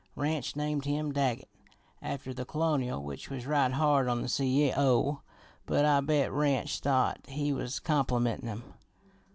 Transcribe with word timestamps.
Ranch 0.15 0.55
named 0.55 0.85
him 0.85 1.11
Daggett, 1.11 1.47
after 2.01 2.33
the 2.33 2.43
Colonel, 2.43 3.03
which 3.03 3.29
was 3.29 3.45
right 3.45 3.71
hard 3.71 4.07
on 4.07 4.23
the 4.23 4.27
C. 4.27 4.73
O., 4.75 5.21
but 5.67 5.85
I 5.85 6.01
bet 6.01 6.31
Ranch 6.31 6.79
thought 6.79 7.19
he 7.27 7.53
was 7.53 7.79
complimentin' 7.79 8.47
him. 8.47 8.63